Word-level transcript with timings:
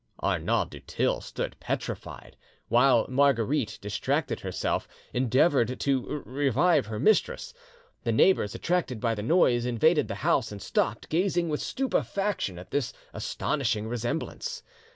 Arnauld 0.23 0.71
du 0.71 0.79
Thill 0.79 1.21
stood 1.21 1.55
petrified. 1.59 2.35
While 2.69 3.05
Marguerite, 3.07 3.77
distracted 3.83 4.39
herself, 4.39 4.87
endeavoured 5.13 5.79
to 5.81 6.23
revive 6.25 6.87
her 6.87 6.97
mistress, 6.99 7.53
the 8.01 8.11
neighbours, 8.11 8.55
attracted 8.55 8.99
by 8.99 9.13
the 9.13 9.21
noise, 9.21 9.63
invaded 9.67 10.07
the 10.07 10.15
house, 10.15 10.51
and 10.51 10.59
stopped, 10.59 11.07
gazing 11.09 11.49
with 11.49 11.61
stupefaction 11.61 12.57
at 12.57 12.71
this 12.71 12.93
astonishing 13.13 13.87
resemblance. 13.87 14.63